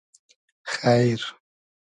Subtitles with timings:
[0.71, 1.21] خݷر